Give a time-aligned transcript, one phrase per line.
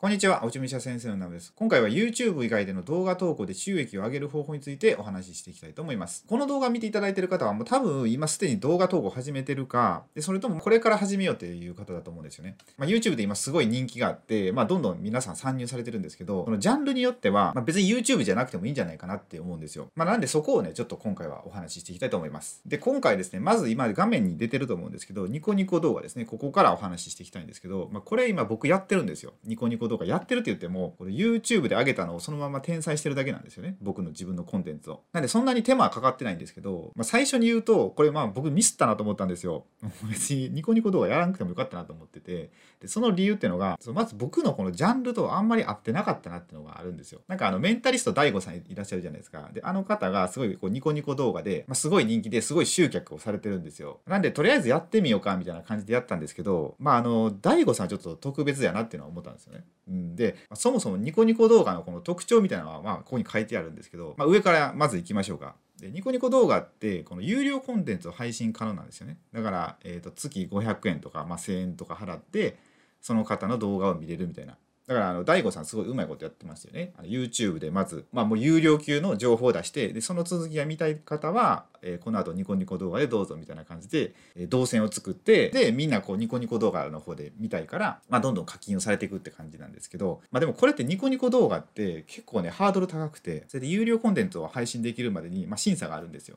[0.00, 1.52] こんにちは、おちみしゃ先生のナムです。
[1.54, 6.24] 今回は YouTube 以外での動画投稿で収益を上げる方法についてお話ししていきたいと思います。
[6.26, 12.56] この動画を見ていただいている方はもう多分今すでに動画投稿始めてるか、でそれともこれから始めようという方だと思うんですよね。
[12.78, 19.88] まあ、YouTube で今すごい人気があって、まあ、どんどん皆さん参入されてるんですけど、このジャンルによっては、まあ、別に YouTube じゃなくてもいいんじゃないかなって思うんですよ。
[19.96, 22.62] まあ、なんでそこをね、ちょっと今回はお話ししていきたいと思います。
[22.64, 29.34] で、今回ですね、まず今画面に出てると思うんですけど、ニコニコ動画ですね、ここからお話ししていきたいんですけど、まあ、これ今僕やってるんですよ。
[29.44, 33.76] ニコニコ動画やってるって言ってもこれ YouTube で上げたのをそのまま転載してるだけなんですよね。
[33.82, 35.02] 僕の自分のコンテンツを。
[35.12, 39.66] なんでそんなに手間はかかってないんですけど、まあ、最初に言うとこれまあ僕ミスったなと思ったんですよ。
[40.08, 42.50] 別にニコニコ動画やらなくてもよかったなと思ってて。
[42.80, 47.20] でその理由っていうのがまず僕のこのジャンルとあんまり合ってなかったなっていうのがあるんですよ。
[47.28, 49.50] なんかあのメンタリスト DAIGO さんいらっしゃるじゃないですか。
[49.52, 54.00] であの方がすごいこうニコニコ動画で、まあ、すごい人気ですごい集客をされてるんですよ。
[54.06, 65.56] なんでとりあえずやってみようかみたいな感じでやったんですけどまああの DAIGO さんはちょっと特別やなっていうのは思ったんですよね、でそもそもニコニコ動画のこの特徴みたいなのはまあここに書いてあるんですけど、まあ、上からまず行きましょうか。
[65.80, 69.18] でニコニコ動画ってこの有料コンテンツを配信可能なんですよね。
[69.32, 72.58] だから、えー、と月500円とか、まあ、1000円とか払って
[73.00, 74.56] その方の動画を見れるみたいな
[74.90, 76.92] だからあの大悟さんすごいうまいことやってますよね。
[77.02, 96.36] YouTube でまず、まあ、もう有料級の情報を出してでその続きが見たい方は、えー、この後ニコニコ動画でどうぞみたいな感じで、えー、動線を作ってでみんなこうニコニコ動画の方で見たいから、まあ、どんどん課金をされていくって感じなんですけど、まあ、でもこれってニコニコ動画って結構ねハードル高くてそれで有料コンテンツを配信できるまでに、まあ、審査があるんですよ。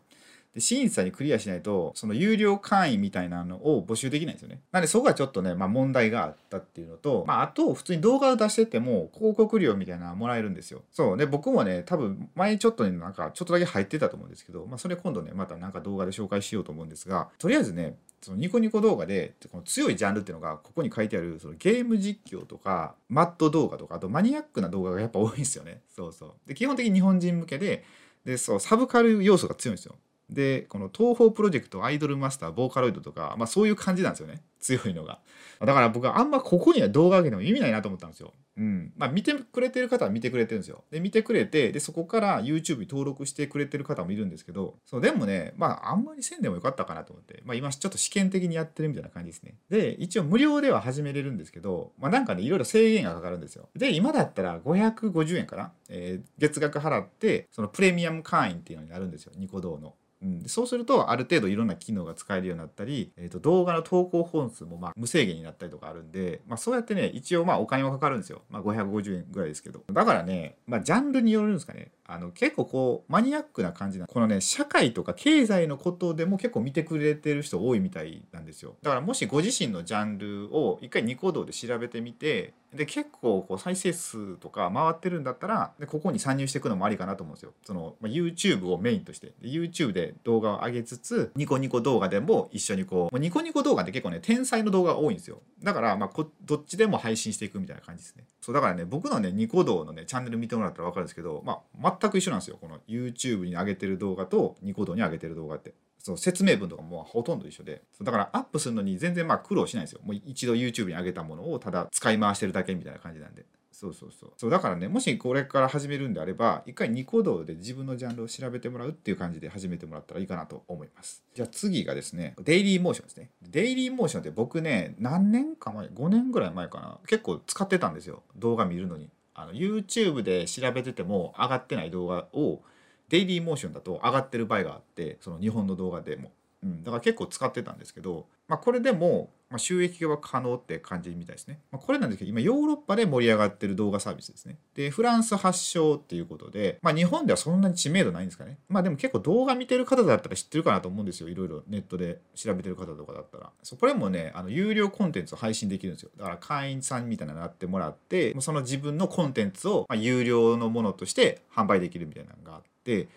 [0.54, 4.62] で審査にクリアしないとその有料会員みたいなのを募集できないんですよね。
[4.72, 10.84] なんでそこがちょっとね、まあ、問題があったっていうのと、まあ、あと普通に動画を出してても広告料みたいなのもらえるんですよ。
[10.92, 11.18] そう。
[11.18, 25.82] で僕もね多分前ちょっとねなんかちょっとだけ入ってたと思うんですけど、まあ、それ今度ねまたなんか動画で紹介しようと思うんですがとりあえずねそのニコニコ動画でこの強いジャンルっていうのがここに書いてあるそのゲーム実況とかマット動画とかあとマニアックな動画がやっぱ多いんですよね。
[25.90, 26.34] そうそう。
[26.48, 27.84] で基本的に日本人向けで
[28.24, 29.96] でそうサブカル要素が強いんですよ。
[30.34, 34.42] でこの東宝プロジェクトアイドルマスターボーカロイドとか、まあ、そういう感じなんですよね。
[34.64, 35.20] 強いのが。
[35.60, 38.34] だから僕はあんまここには動画上げても意味ないなと思ったんですよ。
[38.58, 38.94] うん。
[38.98, 40.84] まあ見てくれてる方は見てくれてるんですよ。
[40.90, 44.76] で見てくれてでそこから YouTube に登録してくれてる方もいるんですけど。
[44.86, 49.56] そうでもねまああんまりせんでもよかったかなと思って、まあ、今ちょっと試験的にやってるみたいな感じですね。
[49.70, 53.70] で一応無料では始めれるんですけどまあなんかねいろいろ制限がかかるんですよ。
[53.76, 59.34] で今だったら550円かな、えー、月額払ってそのプレミアム会員っていうのになるんですよ。
[59.36, 59.96] ニコ動の。
[60.24, 69.84] うん、そうするとある程度いろんな機能が使えるようになったり、えー、と動画の投稿本数もまあ無制限になったりとかあるんで、まあ、そうやってね一応まあお金はかかるんですよ、まあ、550円ぐらいですけど。
[69.92, 71.92] だからね、まあ、ジャンルによるんですかね。
[72.06, 78.76] あの結構こうマニアックな感じなこのね社会とか経済のことでも結構見てくれてる人多いみたいなんですよ。
[78.82, 87.54] だからもしご自身のジャンルを一回ニコ動で調べてみてで結構こう再生数とか回ってるんだったらでここに参入していくのもありかなと思うんですよ。
[87.64, 89.34] その、まあ、YouTube をメインとして。
[89.42, 95.42] で YouTube で動画を上げつつニコニコ動画でも一緒にこうニコニコ動画って結構ね天才の動画が多いんですよ。
[95.62, 98.26] だからまあこどっちでも配信していくみたいな感じですね。
[98.42, 101.60] そうだからね僕のねニコ動のねチャンネル見てもらったら分かるんですけどまあ
[102.00, 102.58] 全く一緒なんですよ。
[102.60, 105.74] この YouTube に上げてる動画とニコ動に上げてる動画って。
[106.00, 107.82] そう説明文とかもほとんど一緒で。
[108.02, 110.02] だからアップするのに全然まあ苦労しないんですよ。
[110.04, 113.46] もう一度 YouTube に上げたものをただ使い回してるだけみたいな感じなんで。
[113.72, 114.34] そうそうそう。
[114.38, 121.24] そうだからねもしこれから始めるんであれば一回ニコ動で自分のジャンルを調べてもらうっていう感じで始めてもらったらいいかなと思います。
[121.34, 123.30] じゃあ次がですねデイリーモーションですね。
[123.42, 127.00] デイリーモーションって僕ね何年か前5年ぐらい前かな。
[127.08, 128.24] 結構使ってたんですよ。
[128.36, 129.10] 動画見るのに。
[129.36, 132.62] あの YouTube で調べてても上がってない動画を
[133.10, 136.32] デイリーモーションだと上がってる場合があってその日本の動画でも、
[136.64, 141.60] うん、だから結構使ってたんですけど、まあ、これでもまあ、収益化は可能って感じみたいですね。
[141.72, 144.58] まあ、これなんですけど、今ヨーロッパで盛り上がってる動画サービスですね。
[144.74, 148.58] で、フランス発祥っていうことで、まあ、日本ではそんなに知名度ないんですかね。
[148.68, 151.30] まあでも結構動画見てる方だったら知ってるかなと思うんですよ。
[151.30, 153.52] いろいろネットで調べてる方とかだったら。
[153.62, 156.10] そうこれもね、あの有料コンテンツを配信できるんですよ。
[156.18, 163.08] だから会員さんみたいなのになってもらって、その自分のコンテンツをま有料のものとして販売できるみたいなのがあって、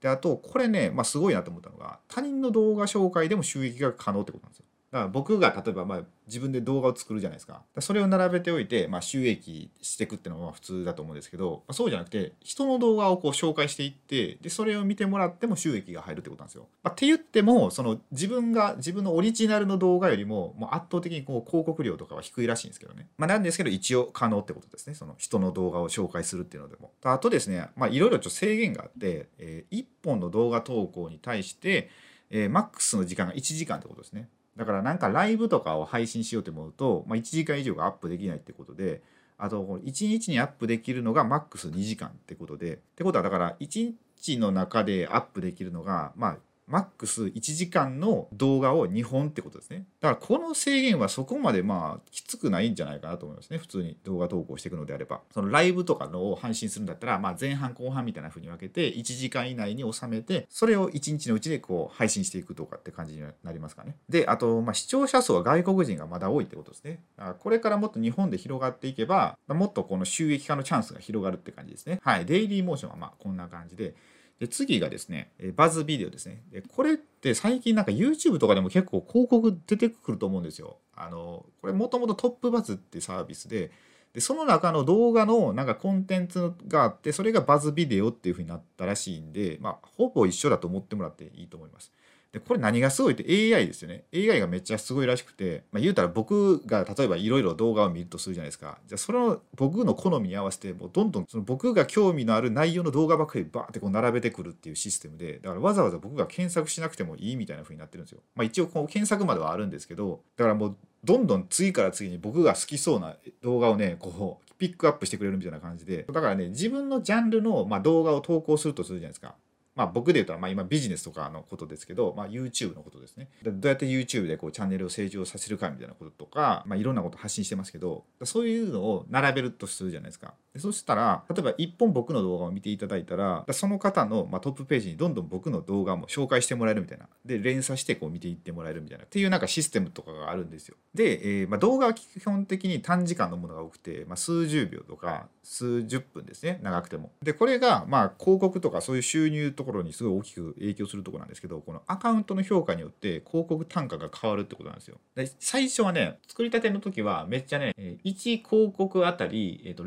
[0.00, 4.66] であとこれね、まあ、すごいなと思ったのが他人の動画紹介でも収益が可能ってことなんですよ。
[4.96, 16.66] だから僕が例えばまあ自分で動画を作るじゃないですかそれを並べておいてまあ収益していくっていうのは普通だと思うんですけどそうじゃなくて人の動画をこう紹介していってでそれを見てもらっても収益が入るってことなんですよ。
[16.82, 23.06] まあ、って言ってもその自分が自分のオリジナルの動画よりももう圧倒的にこう広告料とかは低いらしいんですけどね。
[23.18, 26.92] まあ、なんですけど一応可能ってことですねその人の動画を紹介するっていうのでも。
[27.02, 31.90] あとですねまあいろいろちょっと制限があって、えー、1本の動画投稿に対して、
[32.30, 34.28] えー、マックスの時間が1時間ってことですね。
[34.56, 39.02] だからなんかライブとかを配信しようと思うと、まあ、1時間以上がアップできないってことで
[39.38, 42.74] あと1日にアップできるのがマックス2時間ってことで。
[42.74, 46.36] ってことはだから1日の中でアップできるのがまあ
[46.68, 49.86] マックス1時間の動画を2本ってことですね。
[50.00, 53.58] だからこの制限はそこまでまあきつくないんじゃないかなと思いますね。
[53.58, 55.20] 普通に動画投稿していくのであれば。
[55.32, 63.96] そのライブとかのを配信するんだったら、まあ前半後半みたいな風に分けて1時間以内に収めて、それを1日のうちでこう配信していくとかって感じになりますかね。
[64.08, 67.00] で、あと、まあ視聴者数は外国人がまだ多いってことですね。
[67.16, 72.00] だからこれからもっと日本で広がっていけば、もっとこの収益化のチャンスが広がるって感じですね。
[72.02, 72.26] はい。
[72.26, 73.94] デイリーモーションはまあこんな感じで。
[74.38, 76.42] で次がですね、バズビデオですね。
[76.50, 80.76] でこれって最近なんか YouTube とかでも結構広告出てくると思うんですよ。
[80.94, 83.70] あのこれもともとトップバズってサービスで、
[84.12, 91.92] でその中の動画のなんかコンテンツがあってそれがバズビデオっていう風になったらしいんで、まあ、ほぼ一緒だと思ってもらっていいと思います。
[92.36, 93.24] でこれ何がすごいって
[93.56, 94.04] AI ですよね。
[94.14, 98.76] AI がめっちゃすごいらしくて、まあ、言うたら僕が例えばいろいろ動画を見るとするじゃないですか。
[98.86, 108.20] じゃあその僕の好みに合わせてもうどんどんその僕が興味のある内容の動画ばっかりバーってこう並べてくるっていうシステムでだからわざわざ僕が検索しなくてもいいみたいな風になってるんですよ。
[108.34, 116.02] まあ一応こう検索まではあるんですけどだからもうどんどん次から次に僕が好きそうな動画をねこうピックアップしてくれるみたいな感じで。
[116.02, 119.36] だからね自分のジャンルの、ま、動画を投稿するとするじゃないですか。
[119.76, 123.28] まあ、僕で言うと、まあ、今ビジネスとかのことですけど、まあ、YouTube のことですね。
[123.42, 130.34] どうやって YouTube でこうチャンネルを成長させるかみたいなこととか、まあ、いろんなこと発信してますけどそういうのを並べるとするじゃないですか。
[130.56, 140.76] でそしたら例えば1本僕の動画を見ていただいたらその方の、ま、トップページにどんどん僕の動画も紹介してもらえるみたいなで連鎖してこう見ていってもらえるみたいなっていうなんかシステムとかがあるんですよ。
[140.94, 147.12] で、えーまあ、動画は基本的に短時間のものが多くて、まあ、数十秒とか数十分ですね長くても。
[147.22, 154.96] でこれがまあ広告とかそういう収入ところにすごい大きく影響するとこなんですけどこのアカウントの評価によって広告単価が変わるってことなんですよ。
[155.14, 159.84] で最初はね作りたての時はめっちゃね1広告あたり、えー、と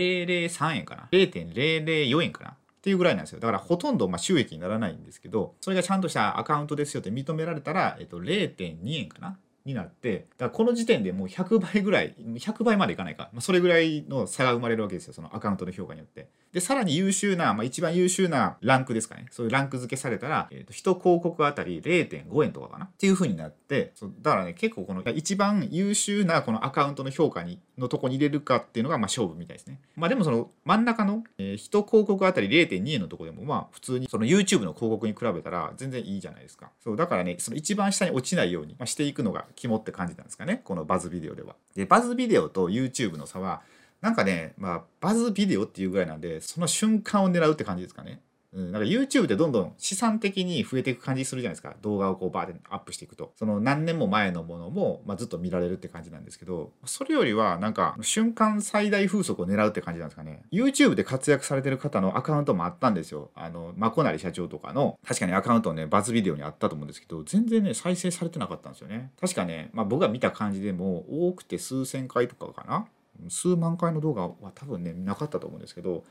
[0.00, 1.08] 0.003円かな。
[1.12, 2.50] 0.004円かな。
[2.50, 3.40] っていうぐらいなんですよ。
[3.40, 9.38] だからほとんどま収益にならないんですけどそれがちゃんとしたアカウントですよって認められたら、えっと、0.2円かな。
[9.64, 16.28] になってだからこの時点でもう100倍ぐらい100倍までいかないか、まあ、それぐらいの差が生まれるわけですよそのアカウントの評価によって。
[16.52, 19.26] でさらに優秀な、まあ、一番優秀なランクですかね。
[19.30, 22.86] そういうランク付けされたら、えーと、1広告あたり0.5円とかかな。
[22.86, 29.78] っていう風になってそうだからね結構この一番優秀なこのアカウントの評価にのとこに入れるかっていうのがまあ勝負みたいですね。
[29.94, 36.70] まあでもその真ん中の、えー、1広告あたり0.2円のとこでもまあ普通にその YouTube の広告に比べたら全然いいじゃないですか。
[36.82, 43.62] そうだからねその一番下に落ちないように、まあ、していくのが肝って感じたんですかねこのバズビデオではでバズビデオと YouTube の差は
[44.00, 48.20] なんかね、まあ、バズビデオっていうぐらいなんで、その瞬間を狙うって感じですかね。
[48.52, 51.74] うん、なんか YouTube でどんどん資産的に増えていく感じするじゃないですか。
[51.82, 53.32] 動画をこうバーってアップしていくと。
[53.36, 60.42] その何年も前のものも、まあ、ずっと見られるって感じなんですけど、それよりはなんか瞬間最大風速を狙うって感じなんですかね。
[60.52, 63.30] YouTube で活躍されてる方のアカウントもあったんですよ。
[63.34, 69.12] あの、まこなり社長とかの、確かにアカウントね、バズビデオにあったと思うんですけど、全然ね、再生されてなかったんですよね。
[69.20, 72.86] 確かね、まあ僕が見た感じでも多くて数千回とかかな。
[73.28, 76.04] 数万回の動画は多分ねなかったと思うんですけど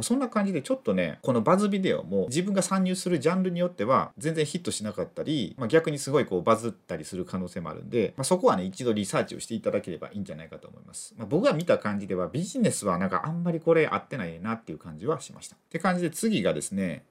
[0.00, 15.56] そんな感じでちょっとねこのバズビデオも自分が参入するジャンルによっては全然ヒットしなかったり、まあ、逆にすごいこうバズったりする可能性もあるんで、まあ、そこはね一度リサーチをしていただければいいんじゃないかと思います、まあ、僕が見た感じではビジネスはなんかあんまりこれ合ってないなっていう感じはしました。
[15.56, 17.04] って感じで次がですね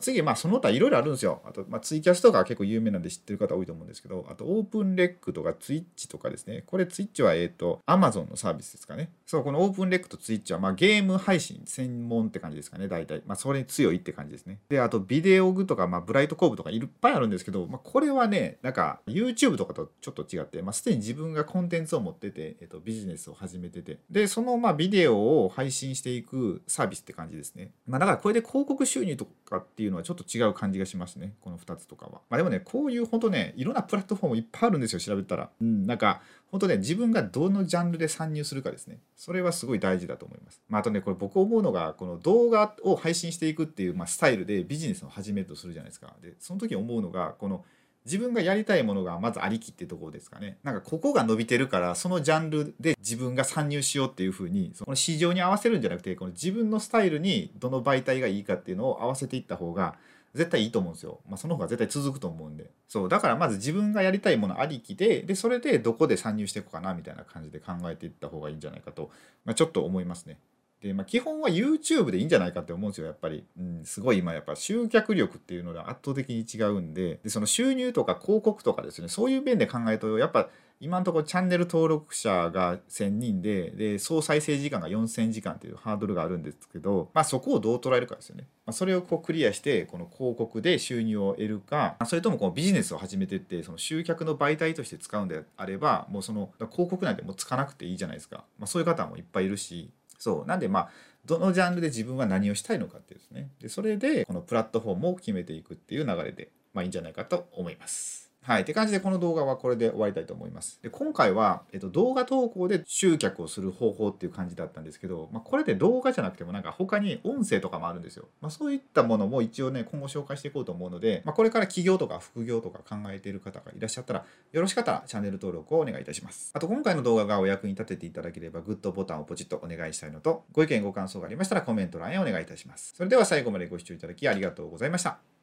[0.00, 1.42] 次、まあ、その他いろいろあるんですよ。
[1.44, 6.62] あと、まあ、ツイキャスとか結構有名なんで知ってる方多いと思うんですけど、あと、オープンレックとかツイッチとかですね。
[6.66, 9.10] これ、ツイッチは、えっ、ー、と、アマゾンのサービスですかね。
[9.26, 13.22] そう、このオープンレックとツイッチは、まあ、ゲーム配信専門って感じですかね、大体。
[13.26, 14.60] まあ、それに強いって感じですね。
[14.68, 27.72] で、あと、ビデオグとか、まあ、ブライトコーブとかいっぱいあるんですけど、まあ、これはね、なんか、YouTube とかとちょっと違って、まあ、すでに自分がコンテンツを持ってて、えっ、ー、と、ビジネスを始めてて、で、その、まあ、ビデオを配信していくサービスって感じですね。
[27.86, 32.20] まあ、だから、これで広告収入とかっていううのはちょっと違う感じがしますねこの2つとかは。
[32.30, 35.50] まあ、でもねこういう本当ねいろんなプラットフォームいっぱいあるんですよ調べたら。
[35.60, 40.62] うん、なんか本当ね自分がどのジャンルで参入するかですねそれはすごい大事だと思います。
[40.68, 46.14] まあ、あとねこれ僕思うのがこの動画を配信していくっていう、まあ、スタイルでビジネスを始めるとするじゃないですか。
[46.22, 47.64] でその時思うのがこの
[48.08, 50.58] 自分がやりたいものがまずありきってとこですかね。
[50.62, 59.96] なんかここが伸びてるからそのジャンルで自分が参入しようっていうふうにその市場に合わせるんじゃなくてこの自分のスタイルにどの媒体がいいかっていうのを合わせていった方が
[60.34, 61.20] 絶対いいと思うんですよ。
[61.28, 62.70] まあ、その方が絶対続くと思うんで。
[62.86, 63.08] そう。
[63.08, 69.10] だからまず自分がやりたいものありきで、で、それでどこで参入していこうかなみたいな感じで考えていった方がいいんじゃないかと、
[69.44, 70.38] まあ、ちょっと思いますね。
[70.82, 73.44] で、まあ、基本は YouTube でいいんじゃないかって思うんですよ、やっぱり。
[73.58, 80.48] うん、すごい今やっぱ集客力っていうのが圧倒的に違うんで、で、その収入とか広告とかですね、そういう面で考えると、やっぱ
[80.80, 88.46] 今のところチャンネル登録者が1000人でで総再生時間が4000時間っていうハードルがあるんですけど、まあ、そこをどう捉えるかですよね。
[88.64, 91.96] まあ、それをこうクリアしてこの広告で収入を得るか。
[92.06, 99.90] それともこのビジネスを始めてってその集客の媒体として使うんであればもうその広告なんてもうつかなくていいじゃないですか、まあ、そういう方もいっぱいいるし。
[100.18, 100.90] そうなんでまあ
[101.24, 108.27] どのジャンルで自分は何をしたいのかっていうですねでそれでこのプラットフォームを決めていくっていう流れで、まあ、いいんじゃないかと思います。
[108.48, 108.62] はい。
[108.62, 110.80] って感じで、この動画はこれで終わりたいと思います。
[110.82, 118.26] で、今回は、えっと、動画投稿で集客をする方法っていう感じだったんですけど、まあ、これで動画じゃなくても、なんか他に音声とかもあるんですよ。
[118.40, 126.50] まあ、そういったものも一応ね、今後紹介していこうと思うので、まあ、これから起業とか副業とか考えている方がいらっしゃったら、よろしかったらチャンネル登録をお願いいたします。
[126.54, 132.94] あと、今回の動画がお役に立てていただければ、グッドボタンをポチッとお願いしたいのと、ご意見ご感想がありましたらコメント欄へお願いいたします。
[132.96, 135.37] それでは最後までご視聴いただきありがとうございました。